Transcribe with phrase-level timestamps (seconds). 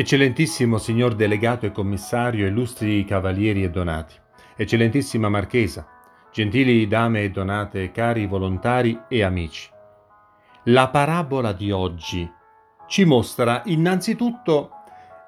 [0.00, 4.14] Eccellentissimo signor delegato e commissario, illustri cavalieri e donati,
[4.56, 5.86] eccellentissima marchesa,
[6.32, 9.68] gentili dame e donate, cari volontari e amici.
[10.64, 12.26] La parabola di oggi
[12.88, 14.70] ci mostra innanzitutto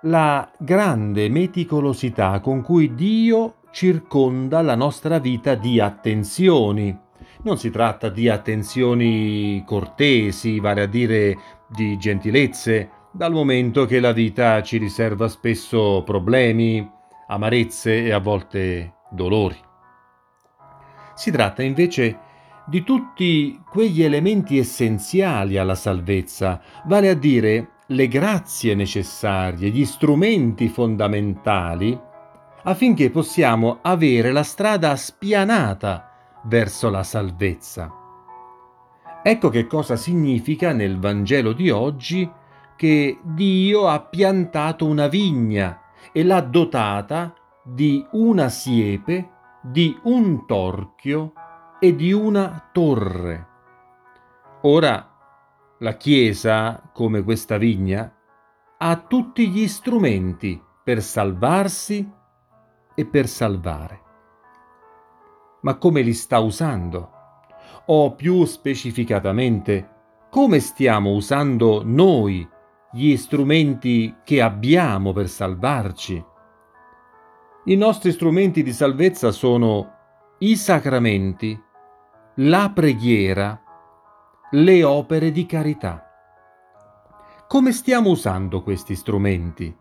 [0.05, 6.99] la grande meticolosità con cui Dio circonda la nostra vita di attenzioni.
[7.43, 11.37] Non si tratta di attenzioni cortesi, vale a dire
[11.69, 16.89] di gentilezze, dal momento che la vita ci riserva spesso problemi,
[17.29, 19.57] amarezze e a volte dolori.
[21.15, 22.19] Si tratta invece
[22.67, 30.69] di tutti quegli elementi essenziali alla salvezza, vale a dire le grazie necessarie, gli strumenti
[30.69, 31.99] fondamentali
[32.65, 37.93] affinché possiamo avere la strada spianata verso la salvezza.
[39.23, 42.29] Ecco che cosa significa nel Vangelo di oggi
[42.83, 49.31] che Dio ha piantato una vigna e l'ha dotata di una siepe,
[49.61, 51.33] di un torchio
[51.79, 53.47] e di una torre.
[54.63, 55.17] Ora
[55.79, 58.13] la Chiesa, come questa vigna,
[58.79, 62.11] ha tutti gli strumenti per salvarsi
[62.97, 64.01] e per salvare.
[65.61, 67.11] Ma come li sta usando?
[67.87, 69.89] O più specificatamente,
[70.31, 72.45] come stiamo usando noi
[72.95, 76.23] gli strumenti che abbiamo per salvarci.
[77.65, 79.95] I nostri strumenti di salvezza sono
[80.41, 81.59] i sacramenti,
[82.37, 83.63] la preghiera,
[84.51, 86.07] le opere di carità.
[87.49, 89.75] Come stiamo usando questi strumenti?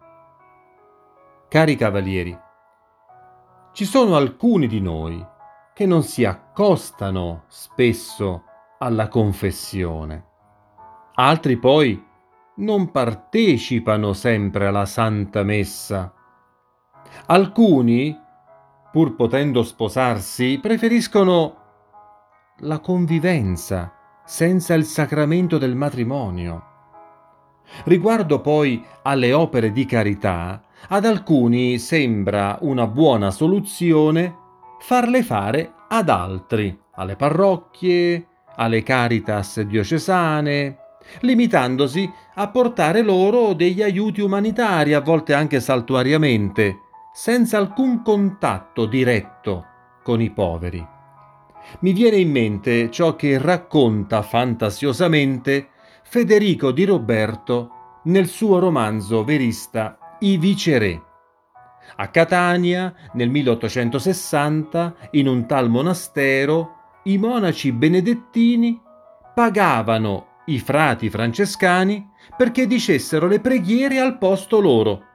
[1.49, 2.39] Cari cavalieri,
[3.73, 5.25] ci sono alcuni di noi
[5.73, 8.43] che non si accostano spesso
[8.77, 10.25] alla confessione.
[11.15, 12.09] Altri poi
[12.55, 16.13] non partecipano sempre alla Santa Messa.
[17.27, 18.17] Alcuni,
[18.91, 21.55] pur potendo sposarsi, preferiscono
[22.59, 23.93] la convivenza
[24.25, 26.65] senza il sacramento del matrimonio.
[27.85, 34.35] Riguardo poi alle opere di carità, ad alcuni sembra una buona soluzione
[34.79, 40.77] farle fare ad altri, alle parrocchie, alle caritas diocesane,
[41.19, 46.79] limitandosi a portare loro degli aiuti umanitari, a volte anche saltuariamente,
[47.13, 49.65] senza alcun contatto diretto
[50.03, 50.85] con i poveri.
[51.81, 55.69] Mi viene in mente ciò che racconta fantasiosamente
[56.03, 61.01] Federico di Roberto nel suo romanzo verista I Viceré.
[61.97, 68.79] A Catania, nel 1860, in un tal monastero, i monaci benedettini
[69.33, 75.05] pagavano i frati francescani perché dicessero le preghiere al posto loro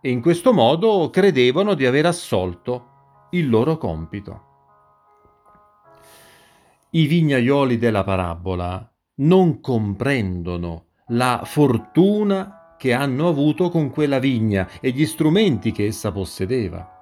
[0.00, 4.48] e in questo modo credevano di aver assolto il loro compito.
[6.90, 14.90] I vignaioli della parabola non comprendono la fortuna che hanno avuto con quella vigna e
[14.90, 16.98] gli strumenti che essa possedeva.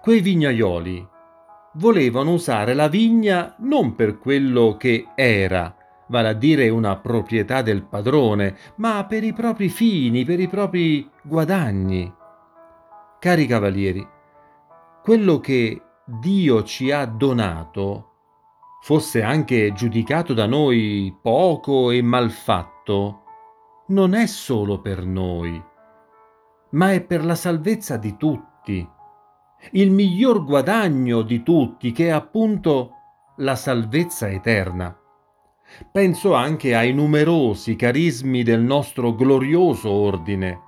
[0.00, 1.08] Quei vignaioli
[1.74, 5.74] volevano usare la vigna non per quello che era,
[6.10, 11.08] vale a dire una proprietà del padrone, ma per i propri fini, per i propri
[11.22, 12.12] guadagni.
[13.18, 14.06] Cari cavalieri,
[15.02, 18.08] quello che Dio ci ha donato,
[18.82, 23.22] fosse anche giudicato da noi poco e malfatto,
[23.88, 25.62] non è solo per noi,
[26.70, 28.88] ma è per la salvezza di tutti,
[29.72, 32.94] il miglior guadagno di tutti, che è appunto
[33.36, 34.99] la salvezza eterna.
[35.90, 40.60] Penso anche ai numerosi carismi del nostro glorioso ordine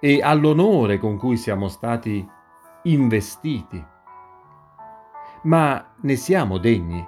[0.00, 2.26] e all'onore con cui siamo stati
[2.84, 3.82] investiti.
[5.42, 7.06] Ma ne siamo degni?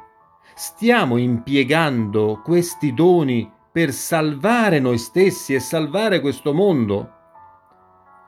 [0.54, 7.10] Stiamo impiegando questi doni per salvare noi stessi e salvare questo mondo?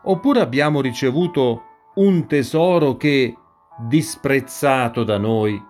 [0.05, 1.62] Oppure abbiamo ricevuto
[1.96, 3.37] un tesoro che,
[3.78, 5.62] disprezzato da noi,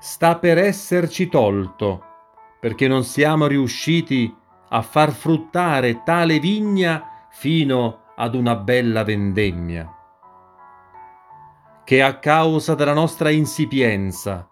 [0.00, 2.09] sta per esserci tolto?
[2.60, 4.32] Perché non siamo riusciti
[4.68, 9.90] a far fruttare tale vigna fino ad una bella vendemmia.
[11.84, 14.46] Che a causa della nostra insipienza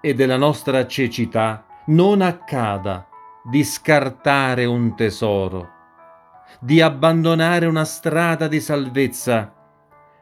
[0.00, 3.08] e della nostra cecità non accada
[3.42, 5.68] di scartare un tesoro,
[6.60, 9.52] di abbandonare una strada di salvezza,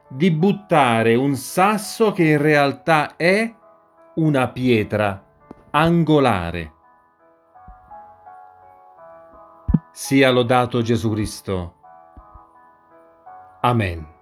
[0.09, 3.53] di buttare un sasso che in realtà è
[4.15, 5.25] una pietra
[5.71, 6.73] angolare.
[9.93, 11.75] Sia lodato Gesù Cristo.
[13.61, 14.22] Amen.